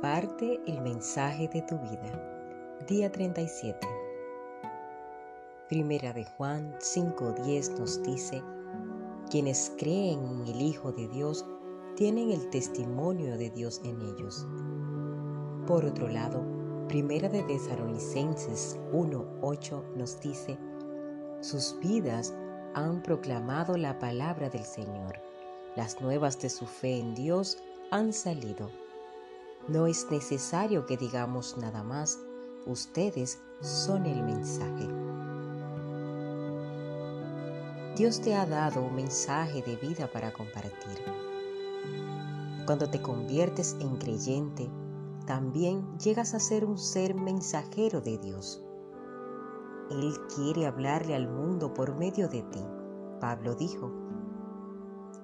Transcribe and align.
Comparte 0.00 0.60
el 0.68 0.80
mensaje 0.82 1.48
de 1.48 1.60
tu 1.62 1.76
vida. 1.78 2.78
Día 2.86 3.10
37. 3.10 3.84
Primera 5.68 6.12
de 6.12 6.24
Juan 6.24 6.72
5:10 6.78 7.76
nos 7.80 8.00
dice, 8.04 8.40
quienes 9.28 9.72
creen 9.76 10.24
en 10.24 10.46
el 10.46 10.62
Hijo 10.62 10.92
de 10.92 11.08
Dios 11.08 11.44
tienen 11.96 12.30
el 12.30 12.48
testimonio 12.50 13.36
de 13.36 13.50
Dios 13.50 13.80
en 13.84 14.00
ellos. 14.00 14.46
Por 15.66 15.84
otro 15.84 16.06
lado, 16.06 16.44
Primera 16.86 17.28
de 17.28 17.42
Tesalonicenses 17.42 18.78
1:8 18.92 19.82
nos 19.96 20.20
dice, 20.20 20.56
sus 21.40 21.76
vidas 21.80 22.36
han 22.74 23.02
proclamado 23.02 23.76
la 23.76 23.98
palabra 23.98 24.48
del 24.48 24.64
Señor. 24.64 25.18
Las 25.74 26.00
nuevas 26.00 26.38
de 26.38 26.50
su 26.50 26.66
fe 26.66 27.00
en 27.00 27.16
Dios 27.16 27.58
han 27.90 28.12
salido. 28.12 28.70
No 29.68 29.86
es 29.86 30.10
necesario 30.10 30.86
que 30.86 30.96
digamos 30.96 31.58
nada 31.58 31.82
más, 31.82 32.18
ustedes 32.64 33.38
son 33.60 34.06
el 34.06 34.22
mensaje. 34.22 34.88
Dios 37.94 38.22
te 38.22 38.34
ha 38.34 38.46
dado 38.46 38.80
un 38.80 38.94
mensaje 38.94 39.60
de 39.60 39.76
vida 39.76 40.10
para 40.10 40.32
compartir. 40.32 41.02
Cuando 42.64 42.88
te 42.88 43.02
conviertes 43.02 43.76
en 43.80 43.96
creyente, 43.96 44.70
también 45.26 45.98
llegas 45.98 46.32
a 46.32 46.40
ser 46.40 46.64
un 46.64 46.78
ser 46.78 47.14
mensajero 47.14 48.00
de 48.00 48.16
Dios. 48.16 48.62
Él 49.90 50.14
quiere 50.34 50.66
hablarle 50.66 51.14
al 51.14 51.28
mundo 51.28 51.74
por 51.74 51.94
medio 51.94 52.28
de 52.28 52.42
ti. 52.42 52.64
Pablo 53.20 53.54
dijo, 53.54 53.92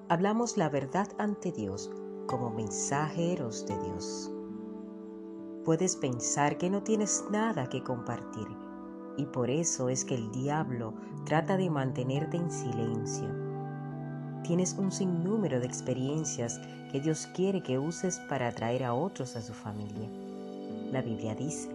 hablamos 0.07 0.55
la 0.55 0.69
verdad 0.69 1.07
ante 1.17 1.51
Dios 1.51 1.89
como 2.27 2.49
mensajeros 2.49 3.65
de 3.65 3.77
Dios. 3.79 4.34
Puedes 5.65 5.95
pensar 5.95 6.59
que 6.59 6.69
no 6.69 6.83
tienes 6.83 7.25
nada 7.31 7.67
que 7.67 7.81
compartir 7.83 8.47
y 9.17 9.25
por 9.25 9.49
eso 9.49 9.89
es 9.89 10.05
que 10.05 10.13
el 10.13 10.31
diablo 10.31 10.93
trata 11.25 11.57
de 11.57 11.71
mantenerte 11.71 12.37
en 12.37 12.51
silencio. 12.51 13.27
Tienes 14.43 14.73
un 14.73 14.91
sinnúmero 14.91 15.59
de 15.59 15.65
experiencias 15.65 16.59
que 16.91 16.99
Dios 16.99 17.27
quiere 17.33 17.63
que 17.63 17.79
uses 17.79 18.19
para 18.29 18.49
atraer 18.49 18.83
a 18.83 18.93
otros 18.93 19.35
a 19.35 19.41
su 19.41 19.53
familia. 19.53 20.07
La 20.91 21.01
Biblia 21.01 21.33
dice, 21.33 21.69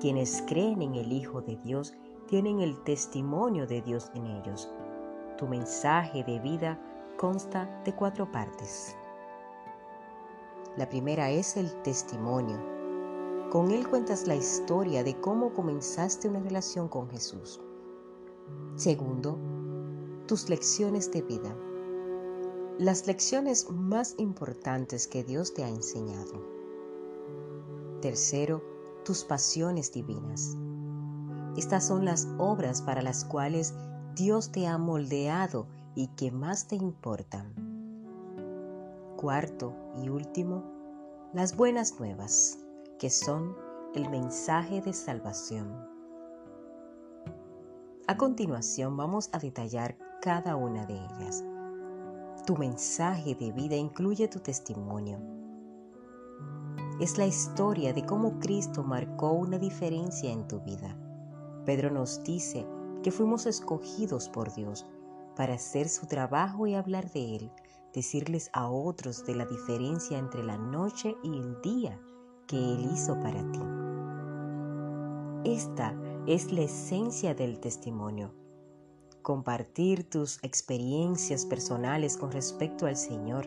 quienes 0.00 0.44
creen 0.46 0.80
en 0.82 0.94
el 0.94 1.12
Hijo 1.12 1.42
de 1.42 1.56
Dios 1.56 1.94
tienen 2.28 2.60
el 2.60 2.80
testimonio 2.84 3.66
de 3.66 3.82
Dios 3.82 4.10
en 4.14 4.26
ellos. 4.26 4.70
Tu 5.36 5.48
mensaje 5.48 6.22
de 6.22 6.38
vida 6.38 6.78
consta 7.16 7.82
de 7.84 7.92
cuatro 7.92 8.30
partes. 8.30 8.94
La 10.76 10.88
primera 10.88 11.30
es 11.30 11.56
el 11.56 11.72
testimonio. 11.82 12.73
Con 13.54 13.70
él 13.70 13.88
cuentas 13.88 14.26
la 14.26 14.34
historia 14.34 15.04
de 15.04 15.20
cómo 15.20 15.54
comenzaste 15.54 16.28
una 16.28 16.40
relación 16.40 16.88
con 16.88 17.08
Jesús. 17.08 17.60
Segundo, 18.74 19.38
tus 20.26 20.48
lecciones 20.48 21.12
de 21.12 21.22
vida. 21.22 21.56
Las 22.80 23.06
lecciones 23.06 23.70
más 23.70 24.16
importantes 24.18 25.06
que 25.06 25.22
Dios 25.22 25.54
te 25.54 25.62
ha 25.62 25.68
enseñado. 25.68 26.44
Tercero, 28.00 28.60
tus 29.04 29.22
pasiones 29.22 29.92
divinas. 29.92 30.56
Estas 31.56 31.86
son 31.86 32.04
las 32.04 32.26
obras 32.38 32.82
para 32.82 33.02
las 33.02 33.24
cuales 33.24 33.72
Dios 34.16 34.50
te 34.50 34.66
ha 34.66 34.78
moldeado 34.78 35.68
y 35.94 36.08
que 36.16 36.32
más 36.32 36.66
te 36.66 36.74
importan. 36.74 37.54
Cuarto 39.16 39.76
y 40.02 40.08
último, 40.08 40.64
las 41.32 41.56
buenas 41.56 42.00
nuevas, 42.00 42.63
que 42.98 43.10
son 43.10 43.56
el 43.94 44.08
mensaje 44.08 44.80
de 44.80 44.92
salvación. 44.92 45.72
A 48.06 48.16
continuación 48.16 48.96
vamos 48.96 49.30
a 49.32 49.38
detallar 49.38 49.96
cada 50.20 50.56
una 50.56 50.86
de 50.86 50.94
ellas. 50.94 51.44
Tu 52.46 52.56
mensaje 52.56 53.34
de 53.34 53.52
vida 53.52 53.76
incluye 53.76 54.28
tu 54.28 54.40
testimonio. 54.40 55.18
Es 57.00 57.18
la 57.18 57.26
historia 57.26 57.92
de 57.92 58.04
cómo 58.04 58.38
Cristo 58.38 58.84
marcó 58.84 59.32
una 59.32 59.58
diferencia 59.58 60.30
en 60.30 60.46
tu 60.46 60.60
vida. 60.60 60.96
Pedro 61.64 61.90
nos 61.90 62.22
dice 62.22 62.66
que 63.02 63.10
fuimos 63.10 63.46
escogidos 63.46 64.28
por 64.28 64.54
Dios 64.54 64.86
para 65.34 65.54
hacer 65.54 65.88
su 65.88 66.06
trabajo 66.06 66.66
y 66.66 66.74
hablar 66.74 67.10
de 67.10 67.36
Él, 67.36 67.52
decirles 67.92 68.50
a 68.52 68.68
otros 68.68 69.24
de 69.24 69.34
la 69.34 69.46
diferencia 69.46 70.18
entre 70.18 70.44
la 70.44 70.56
noche 70.56 71.16
y 71.22 71.36
el 71.36 71.60
día 71.62 72.00
que 72.46 72.56
Él 72.56 72.90
hizo 72.92 73.18
para 73.20 73.40
ti. 73.52 73.60
Esta 75.44 75.94
es 76.26 76.52
la 76.52 76.62
esencia 76.62 77.34
del 77.34 77.60
testimonio. 77.60 78.32
Compartir 79.22 80.08
tus 80.08 80.42
experiencias 80.42 81.46
personales 81.46 82.16
con 82.16 82.32
respecto 82.32 82.86
al 82.86 82.96
Señor. 82.96 83.46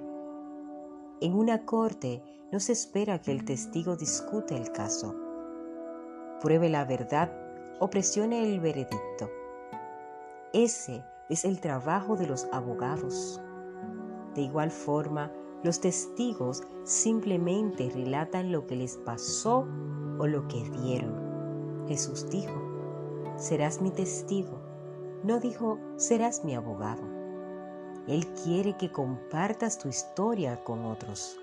En 1.22 1.34
una 1.34 1.66
corte 1.66 2.24
no 2.52 2.60
se 2.60 2.74
espera 2.74 3.22
que 3.22 3.32
el 3.32 3.46
testigo 3.46 3.96
discute 3.96 4.56
el 4.56 4.72
caso, 4.72 5.16
pruebe 6.40 6.70
la 6.70 6.86
verdad 6.86 7.32
o 7.80 7.90
presione 7.90 8.44
el 8.44 8.60
veredicto. 8.60 9.30
Ese 10.54 11.04
es 11.30 11.46
el 11.46 11.60
trabajo 11.60 12.16
de 12.16 12.28
los 12.28 12.48
abogados. 12.52 13.42
De 14.34 14.42
igual 14.42 14.72
forma, 14.72 15.32
los 15.64 15.80
testigos 15.80 16.64
simplemente 16.84 17.90
relatan 17.90 18.52
lo 18.52 18.68
que 18.68 18.76
les 18.76 18.98
pasó 18.98 19.68
o 20.20 20.28
lo 20.28 20.48
que 20.48 20.64
vieron. 20.70 21.86
Jesús 21.88 22.30
dijo, 22.30 22.54
serás 23.38 23.82
mi 23.82 23.92
testigo. 23.92 24.60
No 25.24 25.40
dijo, 25.40 25.80
serás 25.96 26.46
mi 26.46 26.56
abogado. 26.56 27.02
Él 28.08 28.26
quiere 28.44 28.78
que 28.78 28.92
compartas 28.92 29.80
tu 29.80 29.90
historia 29.90 30.64
con 30.64 30.86
otros. 30.86 31.38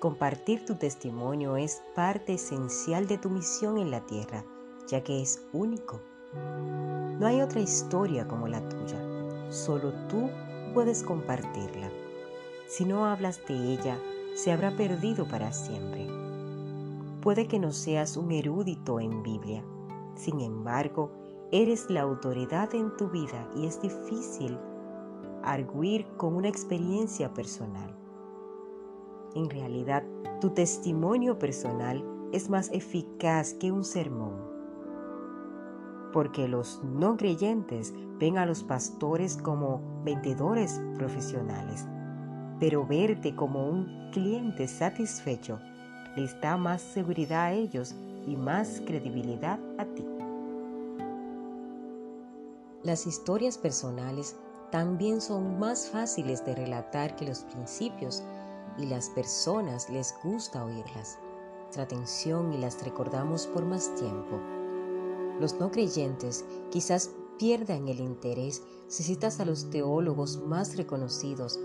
Compartir 0.00 0.64
tu 0.64 0.76
testimonio 0.76 1.56
es 1.56 1.82
parte 1.94 2.34
esencial 2.34 3.06
de 3.06 3.18
tu 3.18 3.28
misión 3.28 3.78
en 3.78 3.90
la 3.90 4.00
tierra, 4.06 4.44
ya 4.88 5.02
que 5.02 5.20
es 5.20 5.46
único. 5.52 6.00
No 7.18 7.26
hay 7.26 7.42
otra 7.42 7.60
historia 7.60 8.26
como 8.26 8.48
la 8.48 8.66
tuya. 8.68 8.98
Solo 9.50 9.92
tú 10.08 10.30
puedes 10.72 11.02
compartirla. 11.02 11.90
Si 12.70 12.84
no 12.84 13.04
hablas 13.04 13.44
de 13.48 13.72
ella, 13.72 13.98
se 14.36 14.52
habrá 14.52 14.70
perdido 14.76 15.26
para 15.26 15.50
siempre. 15.50 16.06
Puede 17.20 17.48
que 17.48 17.58
no 17.58 17.72
seas 17.72 18.16
un 18.16 18.30
erudito 18.30 19.00
en 19.00 19.24
Biblia. 19.24 19.64
Sin 20.14 20.38
embargo, 20.38 21.10
eres 21.50 21.90
la 21.90 22.02
autoridad 22.02 22.72
en 22.76 22.96
tu 22.96 23.08
vida 23.08 23.50
y 23.56 23.66
es 23.66 23.82
difícil 23.82 24.56
arguir 25.42 26.06
con 26.16 26.36
una 26.36 26.46
experiencia 26.46 27.34
personal. 27.34 27.92
En 29.34 29.50
realidad, 29.50 30.04
tu 30.40 30.50
testimonio 30.50 31.40
personal 31.40 32.04
es 32.30 32.50
más 32.50 32.70
eficaz 32.70 33.52
que 33.54 33.72
un 33.72 33.82
sermón, 33.82 34.48
porque 36.12 36.46
los 36.46 36.84
no 36.84 37.16
creyentes 37.16 37.92
ven 38.20 38.38
a 38.38 38.46
los 38.46 38.62
pastores 38.62 39.36
como 39.36 40.02
vendedores 40.04 40.80
profesionales, 40.96 41.88
pero 42.60 42.86
verte 42.86 43.34
como 43.34 43.66
un 43.66 44.10
cliente 44.12 44.68
satisfecho 44.68 45.58
les 46.16 46.38
da 46.40 46.56
más 46.56 46.82
seguridad 46.82 47.46
a 47.46 47.52
ellos 47.52 47.94
y 48.26 48.36
más 48.36 48.82
credibilidad 48.86 49.58
a 49.78 49.84
ti. 49.86 50.04
Las 52.82 53.06
historias 53.06 53.58
personales 53.58 54.36
también 54.70 55.20
son 55.20 55.58
más 55.58 55.88
fáciles 55.88 56.44
de 56.44 56.54
relatar 56.54 57.16
que 57.16 57.26
los 57.26 57.40
principios 57.40 58.22
y 58.78 58.86
las 58.86 59.10
personas 59.10 59.88
les 59.90 60.14
gusta 60.22 60.64
oírlas. 60.64 61.18
Nuestra 61.62 61.84
atención 61.84 62.52
y 62.52 62.58
las 62.58 62.82
recordamos 62.84 63.46
por 63.46 63.64
más 63.64 63.94
tiempo. 63.94 64.38
Los 65.40 65.54
no 65.58 65.70
creyentes 65.70 66.44
quizás 66.70 67.10
pierdan 67.38 67.88
el 67.88 68.00
interés 68.00 68.62
si 68.88 69.02
citas 69.02 69.40
a 69.40 69.44
los 69.44 69.70
teólogos 69.70 70.38
más 70.42 70.76
reconocidos, 70.76 71.58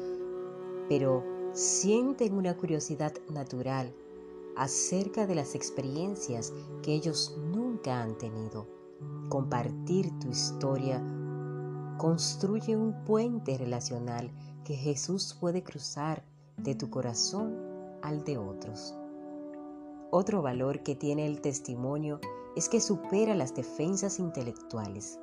pero 0.90 1.24
sienten 1.54 2.34
una 2.34 2.56
curiosidad 2.58 3.14
natural 3.30 3.94
acerca 4.56 5.28
de 5.28 5.36
las 5.36 5.56
experiencias 5.56 6.54
que 6.82 6.94
ellos 6.94 7.38
nunca 7.52 8.02
han 8.02 8.18
tenido. 8.18 8.68
Compartir 9.30 10.18
tu 10.20 10.30
historia 10.30 11.04
construye 11.98 12.76
un 12.76 13.04
puente 13.06 13.58
relacional 13.58 14.32
que 14.64 14.76
Jesús 14.76 15.38
puede 15.40 15.64
cruzar 15.64 16.24
de 16.58 16.76
tu 16.76 16.90
corazón 16.90 17.58
al 18.02 18.24
de 18.24 18.38
otros. 18.38 18.96
Otro 20.12 20.42
valor 20.42 20.84
que 20.84 20.96
tiene 20.96 21.26
el 21.26 21.42
testimonio 21.42 22.20
es 22.56 22.70
que 22.70 22.80
supera 22.80 23.36
las 23.36 23.54
defensas 23.54 24.20
intelectuales. 24.20 25.20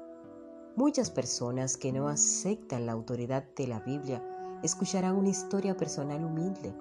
Muchas 0.76 1.11
personas 1.11 1.76
que 1.76 1.93
no 1.93 2.08
aceptan 2.08 2.87
la 2.87 2.93
autoridad 2.93 3.44
de 3.56 3.67
la 3.67 3.81
Biblia 3.81 4.23
escucharán 4.62 5.17
una 5.17 5.29
historia 5.29 5.76
personal 5.76 6.25
humilde. 6.25 6.75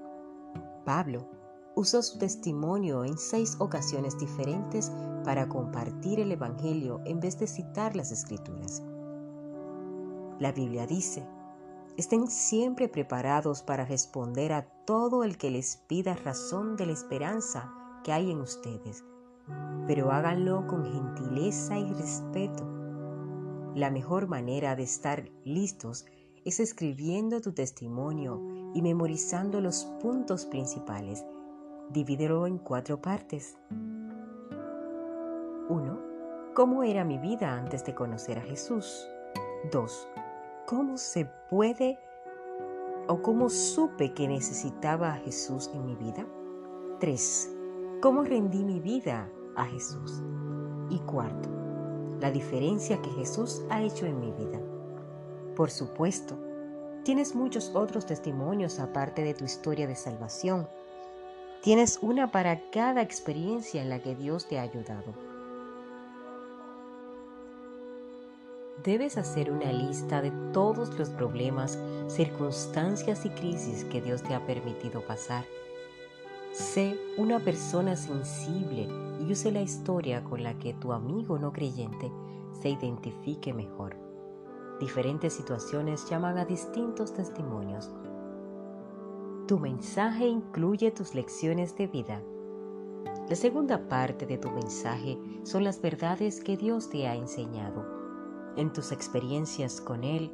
Pablo 0.85 1.27
usó 1.75 2.01
su 2.01 2.17
testimonio 2.17 3.05
en 3.05 3.17
seis 3.17 3.55
ocasiones 3.59 4.17
diferentes 4.17 4.91
para 5.23 5.47
compartir 5.47 6.19
el 6.19 6.31
Evangelio 6.31 7.01
en 7.05 7.19
vez 7.19 7.39
de 7.39 7.47
citar 7.47 7.95
las 7.95 8.11
Escrituras. 8.11 8.83
La 10.39 10.51
Biblia 10.51 10.87
dice, 10.87 11.25
estén 11.97 12.27
siempre 12.27 12.87
preparados 12.87 13.61
para 13.61 13.85
responder 13.85 14.53
a 14.53 14.65
todo 14.85 15.23
el 15.23 15.37
que 15.37 15.51
les 15.51 15.77
pida 15.87 16.15
razón 16.15 16.75
de 16.75 16.87
la 16.87 16.93
esperanza 16.93 17.71
que 18.03 18.11
hay 18.11 18.31
en 18.31 18.41
ustedes, 18.41 19.03
pero 19.87 20.11
háganlo 20.11 20.65
con 20.67 20.85
gentileza 20.85 21.77
y 21.77 21.93
respeto. 21.93 22.67
La 23.75 23.89
mejor 23.91 24.27
manera 24.27 24.75
de 24.75 24.83
estar 24.83 25.29
listos 25.45 26.05
es 26.05 26.20
escribiendo 26.45 27.41
tu 27.41 27.53
testimonio 27.53 28.41
y 28.73 28.81
memorizando 28.81 29.61
los 29.61 29.85
puntos 30.01 30.45
principales 30.45 31.23
Divídelo 31.93 32.47
en 32.47 32.57
cuatro 32.57 33.01
partes. 33.01 33.57
1. 35.67 35.99
¿Cómo 36.53 36.83
era 36.83 37.03
mi 37.03 37.17
vida 37.17 37.53
antes 37.53 37.83
de 37.83 37.93
conocer 37.93 38.39
a 38.39 38.43
Jesús? 38.43 39.09
2. 39.73 40.07
¿Cómo 40.67 40.95
se 40.95 41.29
puede 41.49 41.99
o 43.09 43.21
cómo 43.21 43.49
supe 43.49 44.13
que 44.13 44.25
necesitaba 44.29 45.15
a 45.15 45.17
Jesús 45.17 45.69
en 45.73 45.85
mi 45.85 45.95
vida? 45.97 46.25
3. 47.01 47.57
¿Cómo 48.01 48.23
rendí 48.23 48.63
mi 48.63 48.79
vida 48.79 49.29
a 49.57 49.65
Jesús? 49.65 50.23
Y 50.89 50.99
cuarto, 50.99 51.49
la 52.21 52.31
diferencia 52.31 53.01
que 53.01 53.09
Jesús 53.09 53.65
ha 53.69 53.81
hecho 53.81 54.05
en 54.05 54.17
mi 54.17 54.31
vida. 54.31 54.61
Por 55.55 55.71
supuesto, 55.71 56.37
tienes 57.03 57.35
muchos 57.35 57.71
otros 57.73 58.05
testimonios 58.05 58.79
aparte 58.79 59.23
de 59.23 59.33
tu 59.33 59.45
historia 59.45 59.87
de 59.87 59.95
salvación 59.95 60.67
Tienes 61.61 61.99
una 62.01 62.31
para 62.31 62.71
cada 62.71 63.03
experiencia 63.03 63.83
en 63.83 63.89
la 63.89 63.99
que 63.99 64.15
Dios 64.15 64.47
te 64.47 64.57
ha 64.57 64.63
ayudado. 64.63 65.13
Debes 68.83 69.15
hacer 69.15 69.51
una 69.51 69.71
lista 69.71 70.23
de 70.23 70.31
todos 70.53 70.97
los 70.97 71.11
problemas, 71.11 71.77
circunstancias 72.07 73.27
y 73.27 73.29
crisis 73.29 73.83
que 73.85 74.01
Dios 74.01 74.23
te 74.23 74.33
ha 74.33 74.43
permitido 74.47 75.05
pasar. 75.05 75.45
Sé 76.51 76.99
una 77.15 77.39
persona 77.39 77.95
sensible 77.95 78.87
y 79.19 79.31
use 79.31 79.51
la 79.51 79.61
historia 79.61 80.23
con 80.23 80.41
la 80.41 80.57
que 80.57 80.73
tu 80.73 80.93
amigo 80.93 81.37
no 81.37 81.53
creyente 81.53 82.11
se 82.59 82.69
identifique 82.69 83.53
mejor. 83.53 84.10
Diferentes 84.81 85.33
situaciones 85.33 86.09
llaman 86.09 86.39
a 86.39 86.45
distintos 86.45 87.13
testimonios. 87.13 87.91
Tu 89.47 89.59
mensaje 89.59 90.27
incluye 90.27 90.89
tus 90.89 91.13
lecciones 91.13 91.77
de 91.77 91.85
vida. 91.85 92.19
La 93.29 93.35
segunda 93.35 93.87
parte 93.87 94.25
de 94.25 94.39
tu 94.39 94.49
mensaje 94.49 95.19
son 95.43 95.65
las 95.65 95.79
verdades 95.83 96.43
que 96.43 96.57
Dios 96.57 96.89
te 96.89 97.05
ha 97.07 97.13
enseñado. 97.13 97.85
En 98.57 98.73
tus 98.73 98.91
experiencias 98.91 99.81
con 99.81 100.03
Él, 100.03 100.31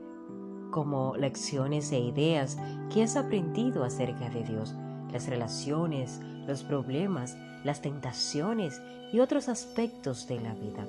como 0.72 1.18
lecciones 1.18 1.92
e 1.92 2.00
ideas 2.00 2.58
que 2.94 3.04
has 3.04 3.18
aprendido 3.18 3.84
acerca 3.84 4.30
de 4.30 4.44
Dios, 4.44 4.74
las 5.12 5.28
relaciones, 5.28 6.22
los 6.48 6.64
problemas, 6.64 7.36
las 7.66 7.82
tentaciones 7.82 8.82
y 9.12 9.20
otros 9.20 9.50
aspectos 9.50 10.26
de 10.30 10.40
la 10.40 10.54
vida. 10.54 10.88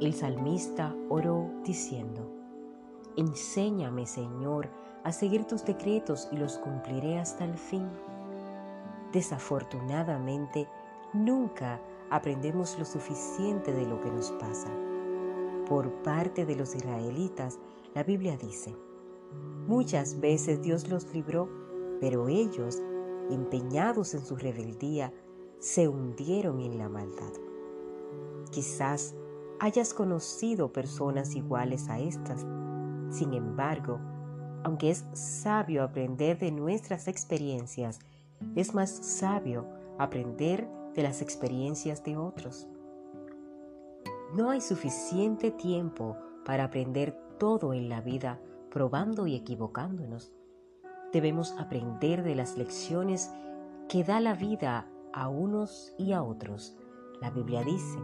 El 0.00 0.14
salmista 0.14 0.94
oró 1.08 1.50
diciendo, 1.64 2.30
Enséñame, 3.16 4.06
Señor, 4.06 4.68
a 5.02 5.10
seguir 5.10 5.44
tus 5.44 5.64
decretos 5.64 6.28
y 6.30 6.36
los 6.36 6.56
cumpliré 6.58 7.18
hasta 7.18 7.44
el 7.44 7.58
fin. 7.58 7.88
Desafortunadamente, 9.12 10.68
nunca 11.12 11.80
aprendemos 12.10 12.78
lo 12.78 12.84
suficiente 12.84 13.72
de 13.72 13.86
lo 13.86 14.00
que 14.00 14.12
nos 14.12 14.30
pasa. 14.32 14.70
Por 15.68 15.90
parte 16.04 16.46
de 16.46 16.54
los 16.54 16.76
israelitas, 16.76 17.58
la 17.92 18.04
Biblia 18.04 18.36
dice, 18.36 18.76
muchas 19.66 20.20
veces 20.20 20.62
Dios 20.62 20.88
los 20.88 21.12
libró, 21.12 21.48
pero 22.00 22.28
ellos, 22.28 22.80
empeñados 23.30 24.14
en 24.14 24.24
su 24.24 24.36
rebeldía, 24.36 25.12
se 25.58 25.88
hundieron 25.88 26.60
en 26.60 26.78
la 26.78 26.88
maldad. 26.88 27.32
Quizás 28.52 29.16
hayas 29.60 29.94
conocido 29.94 30.72
personas 30.72 31.34
iguales 31.34 31.88
a 31.88 31.98
estas, 31.98 32.46
sin 33.10 33.32
embargo, 33.34 34.00
aunque 34.64 34.90
es 34.90 35.04
sabio 35.12 35.82
aprender 35.82 36.38
de 36.38 36.50
nuestras 36.50 37.08
experiencias, 37.08 38.00
es 38.54 38.74
más 38.74 38.90
sabio 38.90 39.66
aprender 39.98 40.68
de 40.94 41.02
las 41.02 41.22
experiencias 41.22 42.04
de 42.04 42.16
otros. 42.16 42.68
No 44.34 44.50
hay 44.50 44.60
suficiente 44.60 45.50
tiempo 45.50 46.16
para 46.44 46.64
aprender 46.64 47.18
todo 47.38 47.72
en 47.72 47.88
la 47.88 48.00
vida 48.00 48.40
probando 48.70 49.26
y 49.26 49.34
equivocándonos. 49.34 50.32
Debemos 51.12 51.52
aprender 51.58 52.22
de 52.22 52.34
las 52.34 52.58
lecciones 52.58 53.30
que 53.88 54.04
da 54.04 54.20
la 54.20 54.34
vida 54.34 54.86
a 55.14 55.28
unos 55.28 55.94
y 55.98 56.12
a 56.12 56.22
otros. 56.22 56.76
La 57.22 57.30
Biblia 57.30 57.64
dice, 57.64 57.98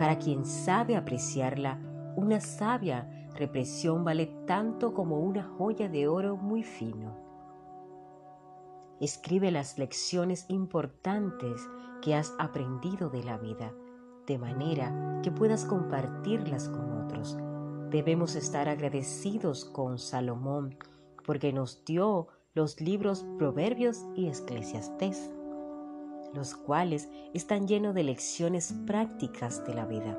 para 0.00 0.18
quien 0.18 0.46
sabe 0.46 0.96
apreciarla, 0.96 1.78
una 2.16 2.40
sabia 2.40 3.28
represión 3.36 4.02
vale 4.02 4.34
tanto 4.46 4.94
como 4.94 5.18
una 5.20 5.42
joya 5.42 5.90
de 5.90 6.08
oro 6.08 6.38
muy 6.38 6.62
fino. 6.62 7.18
Escribe 8.98 9.50
las 9.50 9.76
lecciones 9.78 10.46
importantes 10.48 11.68
que 12.00 12.14
has 12.14 12.32
aprendido 12.38 13.10
de 13.10 13.22
la 13.24 13.36
vida, 13.36 13.74
de 14.26 14.38
manera 14.38 15.20
que 15.22 15.30
puedas 15.30 15.66
compartirlas 15.66 16.70
con 16.70 17.04
otros. 17.04 17.36
Debemos 17.90 18.36
estar 18.36 18.70
agradecidos 18.70 19.66
con 19.66 19.98
Salomón 19.98 20.78
porque 21.26 21.52
nos 21.52 21.84
dio 21.84 22.28
los 22.54 22.80
libros 22.80 23.26
Proverbios 23.36 24.06
y 24.16 24.28
Eclesiastés, 24.28 25.30
los 26.34 26.54
cuales 26.54 27.08
están 27.34 27.66
llenos 27.66 27.94
de 27.94 28.04
lecciones 28.04 28.74
prácticas 28.86 29.64
de 29.66 29.74
la 29.74 29.86
vida. 29.86 30.18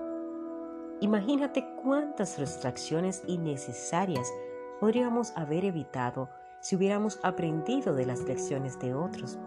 Imagínate 1.02 1.66
cuántas 1.82 2.36
frustraciones 2.36 3.24
innecesarias 3.28 4.32
podríamos 4.80 5.32
haber 5.36 5.66
evitado 5.66 6.30
si 6.62 6.76
hubiéramos 6.76 7.20
aprendido 7.24 7.96
de 7.96 8.06
las 8.06 8.22
lecciones 8.22 8.78
de 8.80 8.94
otros. 8.94 9.40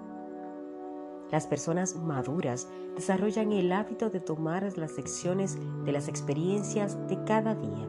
Las 1.31 1.47
personas 1.47 1.97
maduras 1.97 2.69
desarrollan 2.95 3.53
el 3.53 3.73
hábito 3.73 4.11
de 4.11 4.21
tomar 4.21 4.77
las 4.77 4.97
lecciones 4.97 5.57
de 5.85 5.93
las 5.93 6.09
experiencias 6.09 6.97
de 7.09 7.23
cada 7.25 7.55
día. 7.55 7.89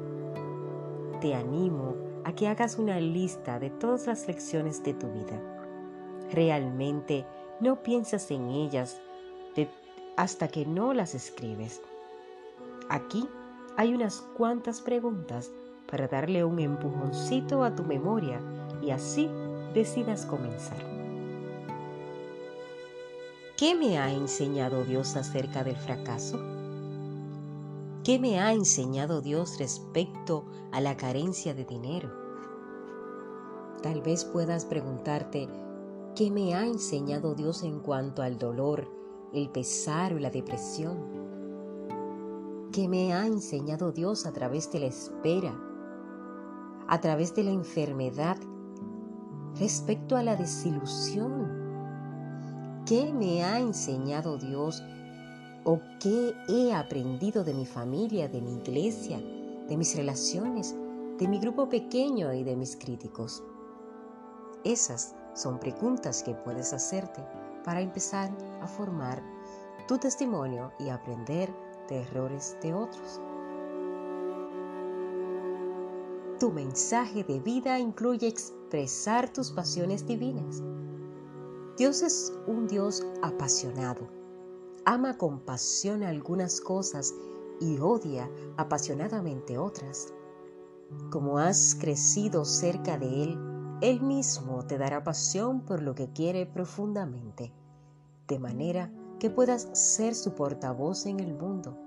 Te 1.22 1.34
animo 1.34 1.96
a 2.24 2.34
que 2.34 2.48
hagas 2.48 2.78
una 2.78 3.00
lista 3.00 3.60
de 3.60 3.70
todas 3.70 4.08
las 4.08 4.28
lecciones 4.28 4.84
de 4.84 4.94
tu 4.94 5.08
vida. 5.12 5.40
Realmente 6.32 7.26
no 7.60 7.82
piensas 7.82 8.30
en 8.32 8.50
ellas 8.50 9.02
hasta 10.18 10.48
que 10.48 10.66
no 10.66 10.94
las 10.94 11.14
escribes. 11.14 11.82
Aquí 12.90 13.28
hay 13.78 13.94
unas 13.94 14.22
cuantas 14.38 14.82
preguntas 14.82 15.52
para 15.90 16.08
darle 16.08 16.44
un 16.46 16.60
empujoncito 16.60 17.64
a 17.64 17.76
tu 17.76 17.84
memoria 17.84 18.40
y 18.82 18.92
así 18.92 19.30
decidas 19.74 20.26
comenzar. 20.26 20.78
¿Qué 23.58 23.76
me 23.76 23.98
ha 23.98 24.12
enseñado 24.12 24.84
Dios 24.84 25.16
acerca 25.16 25.64
del 25.64 25.78
fracaso? 25.78 26.40
¿Qué 28.04 28.20
me 28.20 28.40
ha 28.40 28.54
enseñado 28.54 29.22
Dios 29.22 29.58
respecto 29.60 30.46
a 30.72 30.80
la 30.80 30.96
carencia 30.96 31.54
de 31.54 31.66
dinero? 31.66 32.12
Tal 33.82 34.02
vez 34.02 34.26
puedas 34.26 34.66
preguntarte, 34.66 35.48
¿qué 36.16 36.32
me 36.32 36.56
ha 36.56 36.66
enseñado 36.66 37.36
Dios 37.36 37.64
en 37.64 37.80
cuanto 37.80 38.22
al 38.22 38.38
dolor, 38.38 38.90
el 39.34 39.50
pesar 39.50 40.14
o 40.14 40.20
la 40.20 40.30
depresión? 40.30 41.26
que 42.76 42.90
me 42.90 43.14
ha 43.14 43.26
enseñado 43.26 43.94
Dios 43.94 44.26
a 44.26 44.34
través 44.34 44.70
de 44.70 44.82
la 44.82 44.88
espera, 44.88 45.58
a 46.90 47.00
través 47.00 47.34
de 47.34 47.46
la 47.46 47.52
enfermedad, 47.52 48.36
respecto 49.58 50.18
a 50.18 50.24
la 50.24 50.36
desilusión. 50.36 52.84
¿Qué 52.86 53.14
me 53.14 53.46
ha 53.46 53.62
enseñado 53.62 54.38
Dios 54.38 54.84
o 55.64 55.80
qué 56.02 56.34
he 56.50 56.74
aprendido 56.74 57.46
de 57.46 57.54
mi 57.54 57.66
familia, 57.66 58.28
de 58.28 58.42
mi 58.42 58.56
iglesia, 58.56 59.22
de 59.70 59.78
mis 59.78 59.96
relaciones, 59.96 60.76
de 61.18 61.30
mi 61.30 61.40
grupo 61.40 61.70
pequeño 61.70 62.34
y 62.34 62.44
de 62.44 62.58
mis 62.58 62.76
críticos? 62.76 63.42
Esas 64.66 65.16
son 65.36 65.60
preguntas 65.60 66.24
que 66.24 66.34
puedes 66.34 66.74
hacerte 66.74 67.22
para 67.64 67.82
empezar 67.82 68.32
a 68.62 68.68
formar 68.68 69.22
tu 69.88 69.98
testimonio 69.98 70.72
y 70.80 70.90
aprender 70.90 71.54
de 71.90 72.02
errores 72.02 72.58
de 72.64 72.74
otros. 72.74 73.22
Tu 76.40 76.52
mensaje 76.52 77.24
de 77.24 77.40
vida 77.40 77.80
incluye 77.80 78.28
expresar 78.28 79.32
tus 79.32 79.52
pasiones 79.52 80.06
divinas. 80.06 80.64
Dios 81.78 82.02
es 82.02 82.34
un 82.48 82.68
Dios 82.68 83.06
apasionado. 83.22 84.08
Ama 84.86 85.18
con 85.18 85.40
pasión 85.40 86.04
algunas 86.04 86.62
cosas 86.62 87.14
y 87.60 87.78
odia 87.80 88.30
apasionadamente 88.58 89.58
otras. 89.58 90.14
Como 91.10 91.38
has 91.38 91.76
crecido 91.76 92.46
cerca 92.46 92.98
de 92.98 93.24
Él, 93.24 93.55
Él 93.82 94.02
mismo 94.02 94.66
te 94.66 94.78
dará 94.78 95.04
pasión 95.04 95.62
por 95.62 95.82
lo 95.82 95.96
que 95.96 96.12
quiere 96.12 96.46
profundamente, 96.46 97.54
de 98.28 98.40
manera 98.40 98.92
que 99.20 99.30
puedas 99.30 99.70
ser 99.74 100.16
su 100.16 100.34
portavoz 100.34 101.06
en 101.06 101.20
el 101.20 101.34
mundo. 101.34 101.78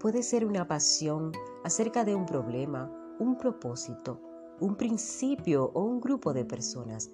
Puede 0.00 0.22
ser 0.22 0.44
una 0.44 0.66
pasión 0.66 1.32
acerca 1.64 2.04
de 2.04 2.14
un 2.14 2.26
problema, 2.26 2.90
un 3.18 3.36
propósito, 3.36 4.20
un 4.60 4.76
principio 4.76 5.70
o 5.74 5.82
un 5.82 6.00
grupo 6.00 6.32
de 6.32 6.44
personas 6.44 7.10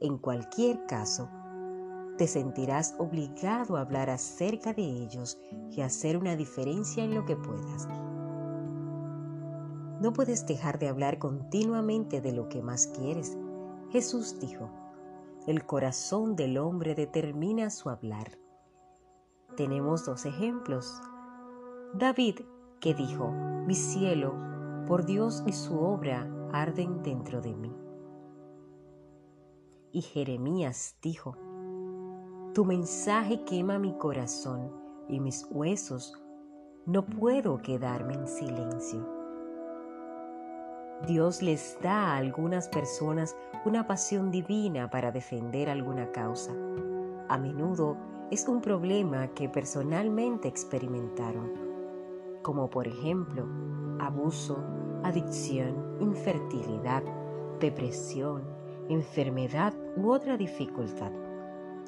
en 0.00 0.16
cualquier 0.16 0.86
caso, 0.86 1.28
te 2.18 2.28
sentirás 2.28 2.94
obligado 2.98 3.76
a 3.76 3.80
hablar 3.80 4.10
acerca 4.10 4.72
de 4.72 4.82
ellos 4.82 5.38
y 5.72 5.80
hacer 5.80 6.16
una 6.16 6.36
diferencia 6.36 7.02
en 7.02 7.14
lo 7.14 7.24
que 7.24 7.34
puedas. 7.34 7.88
No 10.00 10.12
puedes 10.12 10.46
dejar 10.46 10.78
de 10.78 10.88
hablar 10.88 11.18
continuamente 11.18 12.20
de 12.20 12.32
lo 12.32 12.48
que 12.48 12.62
más 12.62 12.86
quieres. 12.88 13.36
Jesús 13.90 14.38
dijo, 14.38 14.70
el 15.48 15.64
corazón 15.64 16.36
del 16.36 16.58
hombre 16.58 16.94
determina 16.94 17.70
su 17.70 17.88
hablar. 17.88 18.38
Tenemos 19.56 20.04
dos 20.04 20.26
ejemplos. 20.26 21.00
David, 21.94 22.40
que 22.80 22.94
dijo, 22.94 23.30
mi 23.66 23.74
cielo, 23.74 24.34
por 24.86 25.04
Dios 25.04 25.42
y 25.46 25.52
su 25.52 25.80
obra 25.80 26.30
arden 26.52 27.02
dentro 27.02 27.40
de 27.40 27.54
mí. 27.54 27.74
Y 29.90 30.02
Jeremías 30.02 30.96
dijo, 31.02 31.34
Tu 32.54 32.64
mensaje 32.64 33.42
quema 33.44 33.78
mi 33.78 33.96
corazón 33.96 34.70
y 35.08 35.18
mis 35.18 35.46
huesos, 35.50 36.14
no 36.86 37.04
puedo 37.06 37.62
quedarme 37.62 38.14
en 38.14 38.28
silencio. 38.28 39.17
Dios 41.06 41.42
les 41.42 41.78
da 41.80 42.12
a 42.12 42.16
algunas 42.16 42.68
personas 42.68 43.36
una 43.64 43.86
pasión 43.86 44.30
divina 44.30 44.90
para 44.90 45.12
defender 45.12 45.70
alguna 45.70 46.10
causa. 46.10 46.52
A 47.28 47.38
menudo 47.38 47.96
es 48.30 48.48
un 48.48 48.60
problema 48.60 49.28
que 49.28 49.48
personalmente 49.48 50.48
experimentaron, 50.48 51.52
como 52.42 52.68
por 52.68 52.88
ejemplo 52.88 53.46
abuso, 54.00 54.62
adicción, 55.04 55.96
infertilidad, 56.00 57.02
depresión, 57.60 58.42
enfermedad 58.88 59.74
u 59.96 60.10
otra 60.10 60.36
dificultad. 60.36 61.12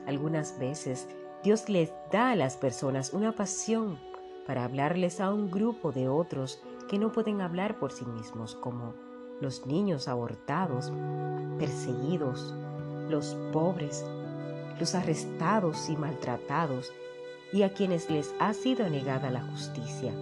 Algunas 0.06 0.58
veces 0.58 1.08
Dios 1.42 1.68
les 1.68 1.92
da 2.12 2.30
a 2.30 2.36
las 2.36 2.56
personas 2.56 3.12
una 3.12 3.32
pasión 3.32 3.98
para 4.46 4.64
hablarles 4.64 5.20
a 5.20 5.32
un 5.32 5.50
grupo 5.50 5.92
de 5.92 6.08
otros 6.08 6.62
que 6.90 6.98
no 6.98 7.12
pueden 7.12 7.40
hablar 7.40 7.78
por 7.78 7.92
sí 7.92 8.04
mismos, 8.04 8.56
como 8.56 8.94
los 9.40 9.64
niños 9.64 10.08
abortados, 10.08 10.92
perseguidos, 11.56 12.52
los 13.08 13.36
pobres, 13.52 14.04
los 14.80 14.96
arrestados 14.96 15.88
y 15.88 15.96
maltratados, 15.96 16.92
y 17.52 17.62
a 17.62 17.72
quienes 17.74 18.10
les 18.10 18.34
ha 18.40 18.52
sido 18.54 18.90
negada 18.90 19.30
la 19.30 19.40
justicia. 19.40 20.12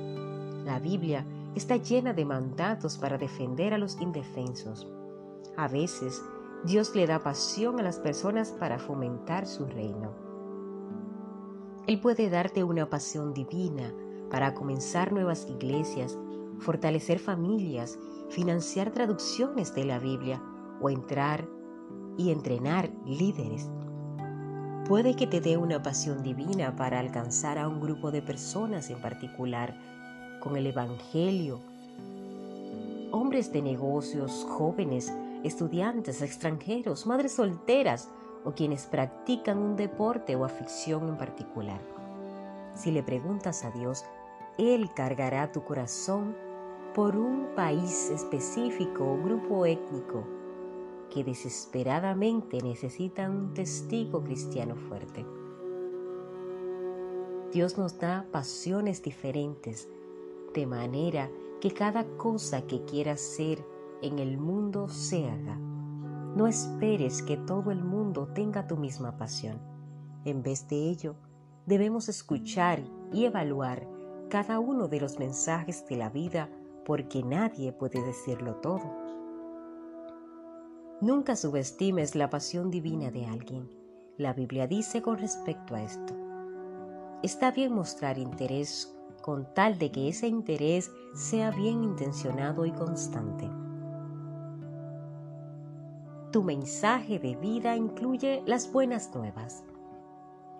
La 0.66 0.78
Biblia 0.78 1.25
está 1.54 1.78
llena 1.78 2.12
de 2.12 2.26
mandatos 2.26 2.98
para 2.98 3.16
defender 3.16 3.72
a 3.72 3.78
los 3.78 3.98
indefensos. 4.02 4.87
A 5.56 5.68
veces 5.68 6.22
Dios 6.64 6.94
le 6.94 7.06
da 7.06 7.20
pasión 7.20 7.80
a 7.80 7.82
las 7.82 7.98
personas 7.98 8.52
para 8.52 8.78
fomentar 8.78 9.46
su 9.46 9.64
reino. 9.64 10.12
Él 11.87 11.98
puede 11.98 12.28
darte 12.28 12.62
una 12.62 12.90
pasión 12.90 13.32
divina 13.32 13.94
para 14.30 14.52
comenzar 14.52 15.14
nuevas 15.14 15.46
iglesias, 15.48 16.18
fortalecer 16.61 17.19
familias, 17.19 17.99
financiar 18.31 18.91
traducciones 18.93 19.75
de 19.75 19.85
la 19.85 19.99
Biblia 19.99 20.43
o 20.81 20.91
entrar 20.91 21.49
y 22.17 22.31
entrenar 22.31 22.91
líderes. 23.07 23.71
Puede 24.87 25.15
que 25.15 25.27
te 25.27 25.41
dé 25.41 25.57
una 25.57 25.83
pasión 25.83 26.23
divina 26.23 26.75
para 26.75 26.99
alcanzar 26.99 27.59
a 27.59 27.69
un 27.69 27.81
grupo 27.81 28.11
de 28.11 28.23
personas 28.23 28.91
en 28.91 29.00
particular 29.00 29.77
con 30.41 30.57
el 30.57 30.67
Evangelio. 30.67 31.61
Hombres 33.12 33.53
de 33.53 33.62
negocios, 33.62 34.47
jóvenes, 34.49 35.12
estudiantes, 35.45 36.23
extranjeros, 36.23 37.07
madres 37.07 37.33
solteras 37.33 38.09
o 38.45 38.53
quienes 38.53 38.87
practican 38.87 39.59
un 39.59 39.77
deporte 39.77 40.37
o 40.37 40.45
afición 40.45 41.09
en 41.09 41.17
particular. 41.17 41.81
Si 42.75 42.91
le 42.91 43.03
preguntas 43.03 43.65
a 43.65 43.71
Dios, 43.71 44.05
Él 44.57 44.91
cargará 44.95 45.53
tu 45.53 45.65
corazón 45.65 46.35
por 46.99 47.17
un 47.17 47.55
país 47.55 48.11
específico 48.11 49.05
o 49.05 49.23
grupo 49.23 49.64
étnico 49.64 50.26
que 51.09 51.23
desesperadamente 51.23 52.61
necesita 52.61 53.31
un 53.31 53.55
testigo 53.55 54.25
cristiano 54.25 54.75
fuerte. 54.75 55.25
Dios 57.52 57.78
nos 57.78 58.00
da 58.00 58.26
pasiones 58.33 59.00
diferentes, 59.00 59.88
de 60.52 60.67
manera 60.67 61.31
que 61.61 61.71
cada 61.71 62.02
cosa 62.17 62.62
que 62.62 62.85
quiera 62.85 63.12
hacer 63.12 63.64
en 64.02 64.19
el 64.19 64.37
mundo 64.37 64.88
se 64.88 65.25
haga. 65.31 65.57
No 65.57 66.49
esperes 66.49 67.23
que 67.23 67.37
todo 67.37 67.71
el 67.71 67.85
mundo 67.85 68.26
tenga 68.35 68.67
tu 68.67 68.76
misma 68.76 69.17
pasión. 69.17 69.61
En 70.25 70.43
vez 70.43 70.67
de 70.67 70.90
ello, 70.90 71.14
debemos 71.64 72.09
escuchar 72.09 72.83
y 73.12 73.25
evaluar 73.25 73.87
cada 74.28 74.59
uno 74.59 74.88
de 74.88 75.00
los 75.00 75.21
mensajes 75.21 75.87
de 75.87 75.97
la 75.97 76.11
vida 76.11 76.50
porque 76.88 77.23
nadie 77.23 77.71
puede 77.71 78.02
decirlo 78.02 78.57
todo. 78.57 78.80
Nunca 81.02 81.37
subestimes 81.37 82.14
la 82.14 82.30
pasión 82.30 82.71
divina 82.71 83.11
de 83.11 83.26
alguien. 83.26 83.68
La 84.16 84.33
Biblia 84.33 84.66
dice 84.66 85.02
con 85.02 85.18
respecto 85.18 85.75
a 85.75 85.83
esto. 85.83 86.14
Está 87.23 87.50
bien 87.50 87.75
mostrar 87.75 88.16
interés 88.16 88.99
con 89.21 89.52
tal 89.52 89.78
de 89.78 89.92
que 89.92 90.09
ese 90.09 90.28
interés 90.28 90.90
sea 91.12 91.50
bien 91.50 91.85
intencionado 91.85 92.64
y 92.64 92.73
constante. 92.73 93.50
Tu 96.33 96.42
mensaje 96.42 97.18
de 97.18 97.37
vida 97.37 97.76
incluye 97.76 98.42
las 98.47 98.73
buenas 98.73 99.14
nuevas. 99.14 99.62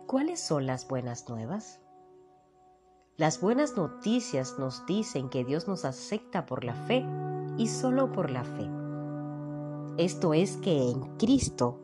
¿Cuáles 0.07 0.41
son 0.41 0.67
las 0.67 0.87
buenas 0.87 1.27
nuevas? 1.31 1.81
Las 3.19 3.41
buenas 3.41 3.77
noticias 3.77 4.61
nos 4.61 4.87
dicen 4.87 5.29
que 5.29 5.45
Dios 5.45 5.67
nos 5.67 5.85
acepta 5.85 6.47
por 6.47 6.63
la 6.63 6.75
fe 6.75 7.05
y 7.57 7.67
solo 7.67 8.13
por 8.13 8.31
la 8.31 8.45
fe. 8.45 8.71
Esto 9.97 10.35
es 10.35 10.57
que 10.59 10.89
en 10.89 11.17
Cristo 11.17 11.81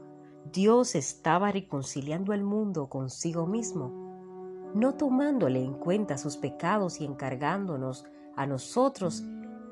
Dios 0.53 0.95
estaba 0.95 1.51
reconciliando 1.51 2.33
al 2.33 2.45
mundo 2.45 2.89
consigo 2.89 3.49
mismo, 3.49 4.71
no 4.77 4.95
tomándole 4.95 5.61
en 5.65 5.75
cuenta 5.75 6.19
sus 6.19 6.37
pecados 6.37 7.01
y 7.01 7.05
encargándonos 7.05 8.05
a 8.37 8.47
nosotros 8.47 9.25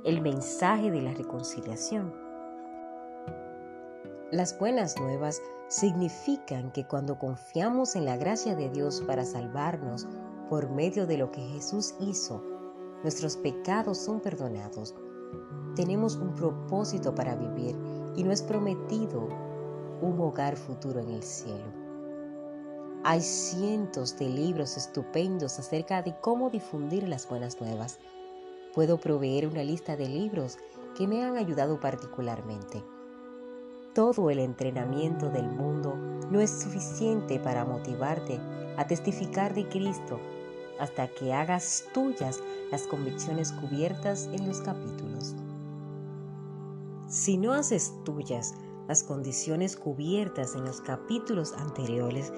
el 0.05 0.21
mensaje 0.21 0.91
de 0.91 1.01
la 1.01 1.15
reconciliación. 1.15 2.13
Las 4.33 4.59
buenas 4.59 4.99
nuevas 5.01 5.41
significan 5.69 6.73
que 6.73 6.89
cuando 6.89 7.21
confiamos 7.21 7.95
en 7.95 8.05
la 8.05 8.17
gracia 8.17 8.57
de 8.57 8.69
Dios 8.69 9.01
para 9.07 9.25
salvarnos 9.25 10.09
por 10.53 10.69
medio 10.69 11.07
de 11.07 11.17
lo 11.17 11.33
que 11.33 11.41
Jesús 11.41 11.95
hizo, 11.99 12.45
nuestros 13.03 13.39
pecados 13.39 13.97
son 13.97 14.21
perdonados. 14.21 14.95
Tenemos 15.75 16.17
un 16.17 16.35
propósito 16.35 17.15
para 17.15 17.35
vivir 17.35 17.75
y 18.17 18.23
no 18.23 18.33
es 18.33 18.43
prometido 18.43 19.31
un 20.03 20.21
hogar 20.21 20.59
futuro 20.59 21.01
en 21.01 21.09
el 21.09 21.23
cielo. 21.23 21.65
Hay 23.03 23.23
cientos 23.23 24.19
de 24.19 24.29
libros 24.29 24.77
estupendos 24.77 25.59
acerca 25.59 26.03
de 26.03 26.15
cómo 26.21 26.51
difundir 26.51 27.09
las 27.09 27.27
buenas 27.27 27.59
nuevas. 27.59 27.99
Puedo 28.75 28.99
proveer 28.99 29.47
una 29.47 29.65
lista 29.65 29.97
de 29.97 30.07
libros 30.07 30.59
que 30.99 31.09
me 31.09 31.25
han 31.25 31.39
ayudado 31.39 31.81
particularmente. 31.81 32.85
Todo 33.95 34.29
el 34.29 34.39
entrenamiento 34.39 35.31
del 35.31 35.49
mundo 35.49 35.97
no 36.31 36.43
es 36.43 36.51
suficiente 36.51 37.41
para 37.41 37.65
motivarte 37.65 38.39
a 38.77 38.87
testificar 38.87 39.55
de 39.55 39.67
Cristo 39.71 40.21
hasta 40.83 41.07
que 41.07 41.33
hagas 41.33 41.85
tuyas 41.95 42.41
las 42.73 42.89
convicciones 42.89 43.53
cubiertas 43.53 44.29
en 44.33 44.49
los 44.49 44.61
capítulos. 44.63 45.37
Si 47.07 47.37
no 47.37 47.53
haces 47.53 47.95
tuyas 48.03 48.53
las 48.89 49.05
condiciones 49.05 49.77
cubiertas 49.77 50.57
en 50.57 50.65
los 50.65 50.81
capítulos 50.81 51.53
anteriores, 51.53 52.33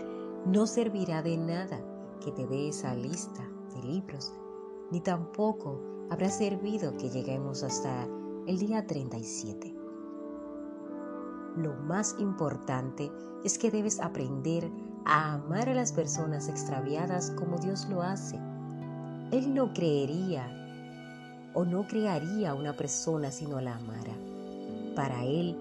no 0.45 0.67
servirá 0.67 1.23
de 1.23 1.39
nada 1.39 1.81
que 2.23 2.33
te 2.33 2.47
dé 2.47 2.69
esa 2.69 2.95
lista 2.95 3.49
de 3.75 3.83
libros, 3.83 4.35
ni 4.91 5.01
tampoco 5.01 5.81
habrá 6.11 6.29
servido 6.29 6.95
que 6.99 7.09
lleguemos 7.09 7.63
hasta 7.63 8.07
el 8.47 8.59
día 8.59 8.87
37. 8.87 9.75
lo 11.57 11.73
más 11.85 12.15
importante 12.19 13.11
es 13.43 13.59
que 13.59 13.71
debes 13.71 14.01
aprender 14.01 14.71
a 15.05 15.35
amar 15.35 15.69
a 15.69 15.75
las 15.75 15.93
personas 15.93 16.49
extraviadas 16.49 17.31
como 17.33 17.59
Dios 17.59 17.87
lo 17.89 18.03
hace. 18.03 18.37
Él 19.31 19.55
no 19.55 19.73
creería 19.75 20.49
o 21.53 21.65
no 21.65 21.87
crearía 21.87 22.55
una 22.55 22.75
persona 22.75 23.31
si 23.31 23.47
no 23.47 23.61
la 23.61 23.77
amara. 23.77 24.15
Para 24.97 25.25
Él, 25.25 25.59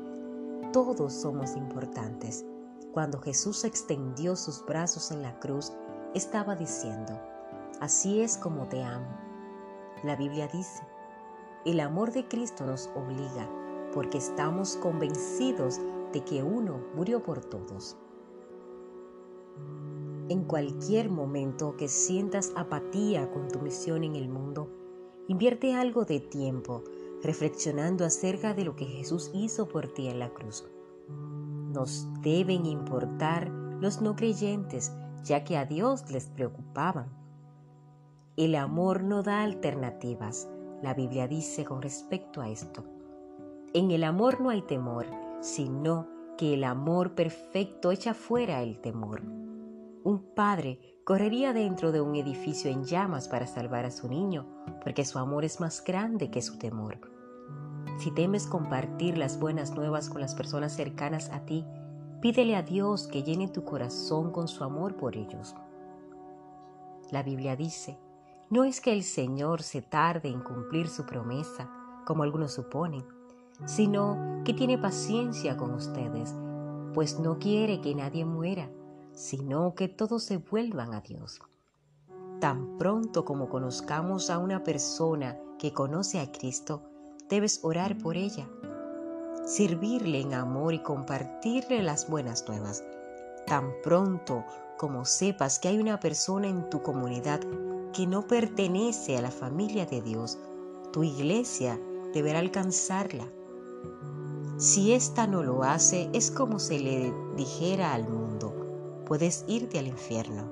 todos 0.72 1.14
somos 1.14 1.56
importantes. 1.56 2.46
Cuando 2.94 3.20
Jesús 3.20 3.64
extendió 3.64 4.36
sus 4.36 4.66
brazos 4.66 5.12
en 5.12 5.22
la 5.22 5.40
cruz, 5.40 5.74
estaba 6.14 6.56
diciendo, 6.56 7.20
así 7.80 8.22
es 8.22 8.38
como 8.38 8.68
te 8.68 8.84
amo. 8.84 9.18
La 10.04 10.16
Biblia 10.16 10.48
dice, 10.48 10.84
el 11.66 11.80
amor 11.80 12.12
de 12.12 12.28
Cristo 12.28 12.66
nos 12.66 12.90
obliga 12.96 13.50
porque 13.94 14.18
estamos 14.18 14.78
convencidos 14.78 15.80
de 16.12 16.24
que 16.24 16.44
uno 16.44 16.80
murió 16.96 17.24
por 17.24 17.44
todos. 17.44 17.98
En 20.29 20.43
cualquier 20.45 21.10
momento 21.10 21.75
que 21.75 21.88
sientas 21.88 22.53
apatía 22.55 23.29
con 23.31 23.50
tu 23.50 23.60
misión 23.60 24.03
en 24.03 24.15
el 24.15 24.29
mundo, 24.29 24.69
invierte 25.27 25.75
algo 25.75 26.05
de 26.05 26.19
tiempo 26.19 26.83
reflexionando 27.22 28.05
acerca 28.05 28.53
de 28.53 28.65
lo 28.65 28.75
que 28.75 28.86
Jesús 28.86 29.31
hizo 29.33 29.67
por 29.67 29.88
ti 29.88 30.07
en 30.07 30.19
la 30.19 30.29
cruz. 30.29 30.65
Nos 31.74 32.07
deben 32.22 32.65
importar 32.65 33.50
los 33.50 34.01
no 34.01 34.15
creyentes, 34.15 34.91
ya 35.24 35.43
que 35.43 35.57
a 35.57 35.65
Dios 35.65 36.10
les 36.12 36.27
preocupaban. 36.27 37.12
El 38.36 38.55
amor 38.55 39.03
no 39.03 39.24
da 39.24 39.43
alternativas, 39.43 40.50
la 40.81 40.93
Biblia 40.93 41.27
dice 41.27 41.65
con 41.65 41.81
respecto 41.81 42.41
a 42.41 42.50
esto. 42.50 42.83
En 43.74 43.91
el 43.91 44.03
amor 44.03 44.41
no 44.41 44.50
hay 44.50 44.62
temor, 44.62 45.05
sino 45.39 46.07
que 46.38 46.54
el 46.54 46.63
amor 46.63 47.16
perfecto 47.16 47.92
echa 47.92 48.13
fuera 48.13 48.62
el 48.62 48.80
temor. 48.80 49.22
Un 50.04 50.34
padre 50.36 50.80
correría 51.04 51.54
dentro 51.54 51.92
de 51.92 52.02
un 52.02 52.16
edificio 52.16 52.70
en 52.70 52.84
llamas 52.84 53.28
para 53.28 53.48
salvar 53.48 53.86
a 53.86 53.92
su 53.92 54.08
niño, 54.08 54.48
porque 54.84 55.06
su 55.06 55.20
amor 55.20 55.46
es 55.46 55.60
más 55.60 55.84
grande 55.84 56.30
que 56.30 56.42
su 56.42 56.58
temor. 56.58 57.00
Si 58.00 58.12
temes 58.12 58.48
compartir 58.48 59.18
las 59.18 59.40
buenas 59.40 59.72
nuevas 59.75 60.10
con 60.10 60.22
las 60.22 60.36
personas 60.36 60.74
cercanas 60.75 61.30
a 61.30 61.46
ti, 61.46 61.66
pídele 62.22 62.56
a 62.56 62.63
Dios 62.63 63.08
que 63.08 63.24
llene 63.24 63.48
tu 63.48 63.63
corazón 63.63 64.32
con 64.32 64.48
su 64.48 64.63
amor 64.63 64.96
por 64.96 65.16
ellos. 65.16 65.56
La 67.12 67.22
Biblia 67.22 67.56
dice, 67.56 68.00
no 68.50 68.63
es 68.63 68.82
que 68.82 68.94
el 68.94 69.04
Señor 69.04 69.62
se 69.62 69.82
tarde 69.82 70.30
en 70.30 70.42
cumplir 70.42 70.88
su 70.88 71.06
promesa, 71.06 71.70
como 72.06 72.24
algunos 72.24 72.54
suponen, 72.54 73.06
sino 73.65 74.41
que 74.43 74.53
tiene 74.53 74.77
paciencia 74.77 75.58
con 75.58 75.74
ustedes, 75.74 76.36
pues 76.93 77.20
no 77.20 77.39
quiere 77.39 77.82
que 77.82 77.96
nadie 77.96 78.25
muera, 78.25 78.70
sino 79.13 79.74
que 79.75 79.88
todos 79.88 80.24
se 80.24 80.38
vuelvan 80.38 80.93
a 80.93 81.01
Dios. 81.01 81.41
Tan 82.39 82.77
pronto 82.77 83.24
como 83.24 83.48
conozcamos 83.48 84.29
a 84.29 84.38
una 84.38 84.63
persona 84.63 85.39
que 85.58 85.72
conoce 85.72 86.20
a 86.20 86.32
Cristo, 86.32 86.84
debes 87.29 87.62
orar 87.63 87.98
por 87.98 88.17
ella, 88.17 88.48
servirle 89.46 90.22
en 90.22 90.34
amor 90.34 90.74
y 90.74 90.79
compartirle 90.79 91.82
las 91.82 92.10
buenas 92.10 92.48
nuevas. 92.48 92.84
Tan 93.48 93.74
pronto 93.82 94.43
como 94.77 95.05
sepas 95.05 95.60
que 95.60 95.70
hay 95.70 95.79
una 95.79 96.00
persona 96.00 96.48
en 96.48 96.70
tu 96.70 96.82
comunidad 96.82 97.39
que 97.93 98.08
no 98.08 98.27
pertenece 98.27 99.17
a 99.17 99.22
la 99.22 99.32
familia 99.32 99.86
de 99.86 100.01
Dios, 100.01 100.38
tu 100.91 101.03
iglesia 101.03 101.79
deberá 102.13 102.39
alcanzarla. 102.39 103.27
Si 104.58 104.94
ésta 104.94 105.28
no 105.28 105.44
lo 105.44 105.63
hace, 105.63 106.10
es 106.13 106.32
como 106.32 106.60
se 106.60 106.79
le 106.79 107.14
dijera 107.36 107.94
al 107.94 108.07
mundo, 108.07 109.03
puedes 109.05 109.44
irte 109.48 109.79
al 109.79 109.88
infierno. 109.88 110.51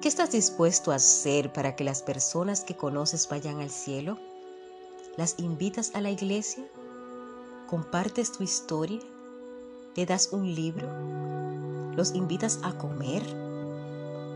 ¿Qué 0.00 0.08
estás 0.08 0.32
dispuesto 0.32 0.90
a 0.90 0.96
hacer 0.96 1.52
para 1.52 1.76
que 1.76 1.84
las 1.84 2.02
personas 2.02 2.64
que 2.64 2.76
conoces 2.76 3.28
vayan 3.28 3.60
al 3.60 3.70
cielo? 3.70 4.18
¿Las 5.16 5.38
invitas 5.38 5.92
a 5.94 6.00
la 6.00 6.10
iglesia? 6.10 6.64
¿Compartes 7.68 8.32
tu 8.32 8.42
historia? 8.42 9.00
¿Le 9.94 10.04
das 10.04 10.30
un 10.32 10.54
libro? 10.54 10.88
¿Los 11.96 12.14
invitas 12.14 12.58
a 12.62 12.76
comer? 12.76 13.22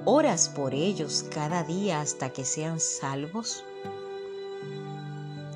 ¿Oras 0.04 0.48
por 0.48 0.72
ellos 0.72 1.24
cada 1.30 1.64
día 1.64 2.00
hasta 2.00 2.30
que 2.32 2.44
sean 2.44 2.78
salvos? 2.78 3.64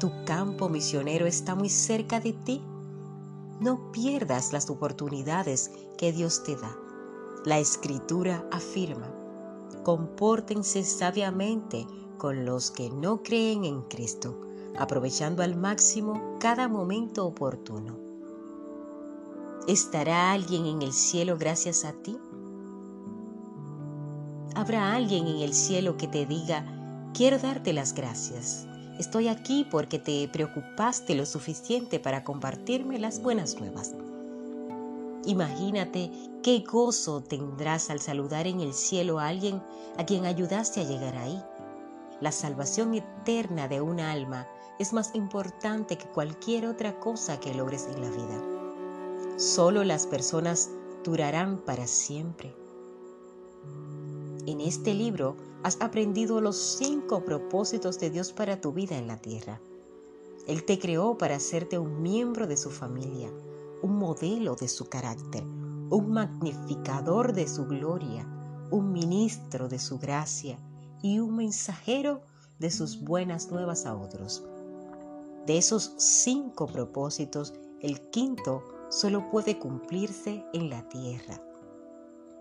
Tu 0.00 0.10
campo 0.24 0.70
misionero 0.70 1.26
está 1.26 1.54
muy 1.54 1.68
cerca 1.68 2.20
de 2.20 2.32
ti. 2.32 2.62
No 3.60 3.92
pierdas 3.92 4.50
las 4.54 4.70
oportunidades 4.70 5.70
que 5.98 6.10
Dios 6.10 6.42
te 6.42 6.56
da. 6.56 6.74
La 7.44 7.58
escritura 7.58 8.46
afirma, 8.50 9.12
compórtense 9.84 10.84
sabiamente 10.84 11.86
con 12.16 12.46
los 12.46 12.70
que 12.70 12.88
no 12.88 13.22
creen 13.22 13.64
en 13.64 13.82
Cristo, 13.82 14.40
aprovechando 14.78 15.42
al 15.42 15.54
máximo 15.54 16.38
cada 16.40 16.66
momento 16.66 17.26
oportuno. 17.26 17.98
¿Estará 19.68 20.32
alguien 20.32 20.64
en 20.64 20.80
el 20.80 20.94
cielo 20.94 21.36
gracias 21.36 21.84
a 21.84 21.92
ti? 21.92 22.16
¿Habrá 24.54 24.94
alguien 24.94 25.26
en 25.26 25.40
el 25.40 25.52
cielo 25.52 25.98
que 25.98 26.08
te 26.08 26.24
diga, 26.24 26.64
quiero 27.12 27.38
darte 27.38 27.74
las 27.74 27.92
gracias? 27.92 28.66
Estoy 29.00 29.28
aquí 29.28 29.66
porque 29.70 29.98
te 29.98 30.28
preocupaste 30.28 31.14
lo 31.14 31.24
suficiente 31.24 31.98
para 31.98 32.22
compartirme 32.22 32.98
las 32.98 33.22
buenas 33.22 33.58
nuevas. 33.58 33.94
Imagínate 35.24 36.10
qué 36.42 36.62
gozo 36.70 37.22
tendrás 37.22 37.88
al 37.88 38.00
saludar 38.00 38.46
en 38.46 38.60
el 38.60 38.74
cielo 38.74 39.18
a 39.18 39.28
alguien 39.28 39.62
a 39.96 40.04
quien 40.04 40.26
ayudaste 40.26 40.82
a 40.82 40.84
llegar 40.84 41.16
ahí. 41.16 41.42
La 42.20 42.30
salvación 42.30 42.92
eterna 42.92 43.68
de 43.68 43.80
un 43.80 44.00
alma 44.00 44.46
es 44.78 44.92
más 44.92 45.14
importante 45.14 45.96
que 45.96 46.04
cualquier 46.04 46.66
otra 46.66 47.00
cosa 47.00 47.40
que 47.40 47.54
logres 47.54 47.88
en 47.90 48.02
la 48.02 48.10
vida. 48.10 49.38
Solo 49.38 49.82
las 49.82 50.06
personas 50.06 50.68
durarán 51.04 51.56
para 51.56 51.86
siempre. 51.86 52.54
En 54.44 54.60
este 54.60 54.92
libro 54.92 55.36
has 55.62 55.80
aprendido 55.80 56.40
los 56.40 56.56
cinco 56.56 57.24
propósitos 57.24 57.98
de 57.98 58.10
Dios 58.10 58.32
para 58.32 58.60
tu 58.60 58.72
vida 58.72 58.96
en 58.96 59.06
la 59.06 59.18
tierra. 59.18 59.60
Él 60.46 60.64
te 60.64 60.78
creó 60.78 61.18
para 61.18 61.36
hacerte 61.36 61.78
un 61.78 62.02
miembro 62.02 62.46
de 62.46 62.56
su 62.56 62.70
familia, 62.70 63.30
un 63.82 63.98
modelo 63.98 64.56
de 64.56 64.68
su 64.68 64.88
carácter, 64.88 65.44
un 65.44 66.10
magnificador 66.12 67.32
de 67.34 67.46
su 67.46 67.66
gloria, 67.66 68.26
un 68.70 68.92
ministro 68.92 69.68
de 69.68 69.78
su 69.78 69.98
gracia 69.98 70.58
y 71.02 71.18
un 71.18 71.36
mensajero 71.36 72.22
de 72.58 72.70
sus 72.70 73.00
buenas 73.02 73.50
nuevas 73.50 73.86
a 73.86 73.94
otros. 73.94 74.44
De 75.46 75.58
esos 75.58 75.94
cinco 75.98 76.66
propósitos, 76.66 77.54
el 77.80 78.00
quinto 78.10 78.62
solo 78.90 79.30
puede 79.30 79.58
cumplirse 79.58 80.44
en 80.52 80.70
la 80.70 80.88
tierra. 80.88 81.42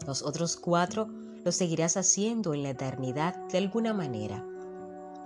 Los 0.05 0.23
otros 0.23 0.55
cuatro 0.55 1.08
lo 1.43 1.52
seguirás 1.52 1.97
haciendo 1.97 2.54
en 2.54 2.63
la 2.63 2.71
eternidad 2.71 3.36
de 3.47 3.58
alguna 3.58 3.93
manera. 3.93 4.45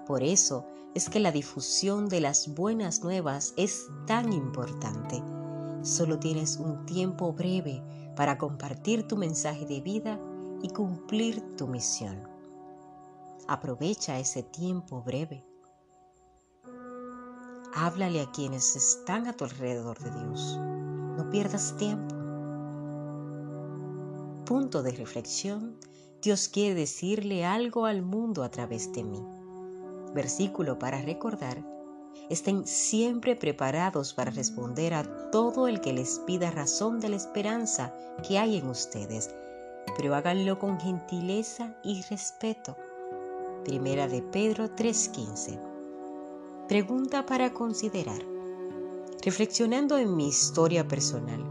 Por 0.05 0.23
eso 0.23 0.65
es 0.95 1.09
que 1.09 1.19
la 1.19 1.31
difusión 1.31 2.07
de 2.07 2.21
las 2.21 2.53
buenas 2.53 3.03
nuevas 3.03 3.53
es 3.57 3.87
tan 4.05 4.31
importante. 4.31 5.23
Solo 5.81 6.19
tienes 6.19 6.57
un 6.57 6.85
tiempo 6.85 7.33
breve 7.33 7.83
para 8.15 8.37
compartir 8.37 9.07
tu 9.07 9.17
mensaje 9.17 9.65
de 9.65 9.81
vida 9.81 10.19
y 10.61 10.69
cumplir 10.69 11.41
tu 11.57 11.67
misión. 11.67 12.27
Aprovecha 13.47 14.19
ese 14.19 14.43
tiempo 14.43 15.01
breve. 15.01 15.45
Háblale 17.73 18.21
a 18.21 18.31
quienes 18.31 18.75
están 18.75 19.27
a 19.27 19.33
tu 19.33 19.45
alrededor 19.45 19.99
de 19.99 20.11
Dios. 20.11 20.57
No 20.57 21.29
pierdas 21.29 21.75
tiempo. 21.77 22.15
Punto 24.45 24.83
de 24.83 24.91
reflexión 24.91 25.77
Dios 26.23 26.47
quiere 26.47 26.73
decirle 26.73 27.43
algo 27.43 27.85
al 27.85 28.01
mundo 28.01 28.43
a 28.43 28.49
través 28.49 28.93
de 28.93 29.03
mí. 29.03 29.21
Versículo 30.13 30.79
para 30.79 31.01
recordar. 31.01 31.61
Estén 32.29 32.65
siempre 32.65 33.35
preparados 33.35 34.13
para 34.13 34.31
responder 34.31 34.93
a 34.93 35.03
todo 35.31 35.67
el 35.67 35.81
que 35.81 35.91
les 35.91 36.19
pida 36.19 36.49
razón 36.49 37.01
de 37.01 37.09
la 37.09 37.17
esperanza 37.17 37.93
que 38.25 38.39
hay 38.39 38.55
en 38.55 38.69
ustedes, 38.69 39.35
pero 39.97 40.15
háganlo 40.15 40.59
con 40.59 40.79
gentileza 40.79 41.75
y 41.83 42.01
respeto. 42.03 42.77
Primera 43.65 44.07
de 44.07 44.21
Pedro 44.21 44.69
3:15. 44.69 45.59
Pregunta 46.69 47.25
para 47.25 47.53
considerar. 47.53 48.23
Reflexionando 49.21 49.97
en 49.97 50.15
mi 50.15 50.29
historia 50.29 50.87
personal, 50.87 51.43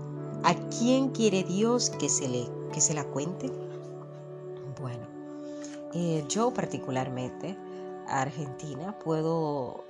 ¿a 0.44 0.54
quién 0.70 1.10
quiere 1.10 1.44
Dios 1.44 1.90
que 1.90 2.08
se 2.08 2.26
le 2.26 2.48
que 2.72 2.80
se 2.80 2.94
la 2.94 3.04
cuente? 3.04 3.61
Eh, 5.94 6.24
yo 6.28 6.52
particularmente, 6.52 7.56
Argentina, 8.08 8.98
puedo 8.98 9.84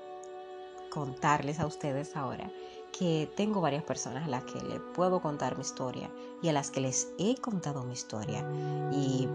contarles 0.90 1.60
a 1.60 1.66
ustedes 1.66 2.16
ahora 2.16 2.50
que 2.98 3.30
tengo 3.36 3.60
varias 3.60 3.82
personas 3.84 4.26
a 4.26 4.28
las 4.28 4.44
que 4.44 4.60
le 4.60 4.78
puedo 4.94 5.22
contar 5.22 5.56
mi 5.56 5.62
historia 5.62 6.10
y 6.42 6.48
a 6.48 6.52
las 6.52 6.70
que 6.70 6.80
les 6.80 7.08
he 7.18 7.36
contado 7.36 7.84
mi 7.84 7.94
historia. 7.94 8.46
Y 8.92 9.28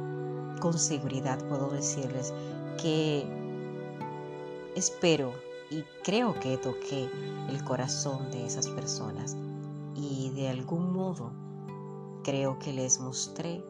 con 0.60 0.78
seguridad 0.78 1.40
puedo 1.48 1.70
decirles 1.70 2.34
que 2.82 3.26
espero 4.76 5.34
y 5.72 5.84
creo 6.04 6.34
que 6.40 6.58
toqué 6.58 7.10
el 7.50 7.64
corazón 7.64 8.30
de 8.32 8.46
esas 8.46 8.68
personas 8.68 9.36
y 9.96 10.30
de 10.32 10.50
algún 10.50 10.94
modo 10.94 11.32
creo 12.24 12.60
que 12.60 12.74
les 12.74 13.00
mostré 13.00 13.64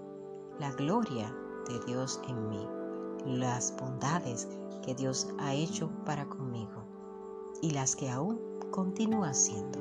la 0.60 0.72
gloria 0.72 1.34
de 1.68 1.80
Dios 1.86 2.22
en 2.28 2.50
mí, 2.50 2.68
las 3.26 3.76
bondades 3.78 4.48
que 4.84 4.96
Dios 4.96 5.28
ha 5.40 5.54
hecho 5.54 5.90
para 6.06 6.28
conmigo 6.28 6.84
y 7.62 7.72
las 7.72 7.96
que 7.96 8.10
aún 8.10 8.40
continúa 8.72 9.30
haciendo, 9.30 9.80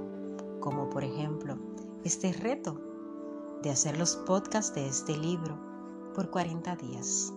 como 0.61 0.91
por 0.91 1.05
ejemplo 1.05 1.57
este 2.05 2.33
reto 2.33 2.81
de 3.63 3.71
hacer 3.71 3.99
los 3.99 4.17
podcasts 4.17 4.75
de 4.75 4.87
este 4.87 5.17
libro 5.17 5.59
por 6.15 6.31
40 6.31 6.77
días. 6.77 7.33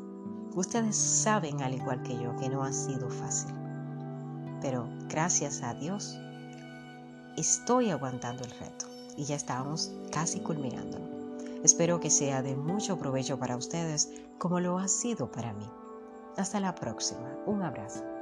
Ustedes 0.56 0.96
saben, 0.96 1.62
al 1.62 1.76
igual 1.76 2.02
que 2.04 2.18
yo, 2.18 2.36
que 2.38 2.50
no 2.50 2.64
ha 2.64 2.72
sido 2.72 3.10
fácil, 3.10 3.54
pero 4.62 4.88
gracias 5.08 5.62
a 5.64 5.74
Dios 5.74 6.18
estoy 7.38 7.90
aguantando 7.90 8.44
el 8.44 8.52
reto 8.52 8.86
y 9.16 9.26
ya 9.26 9.36
estamos 9.36 9.94
casi 10.12 10.40
culminándolo. 10.40 11.09
Espero 11.64 12.00
que 12.00 12.10
sea 12.10 12.42
de 12.42 12.56
mucho 12.56 12.98
provecho 12.98 13.38
para 13.38 13.58
ustedes 13.58 14.12
como 14.38 14.60
lo 14.60 14.78
ha 14.78 14.88
sido 14.88 15.32
para 15.32 15.54
mí. 15.54 15.70
Hasta 16.38 16.60
la 16.60 16.76
próxima. 16.76 17.38
Un 17.46 17.64
abrazo. 17.64 18.19